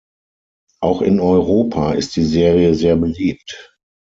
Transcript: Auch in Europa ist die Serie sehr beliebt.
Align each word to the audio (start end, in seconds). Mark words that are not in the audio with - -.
Auch 0.79 1.03
in 1.03 1.19
Europa 1.19 1.93
ist 1.93 2.15
die 2.15 2.25
Serie 2.25 2.73
sehr 2.73 2.95
beliebt. 2.95 3.75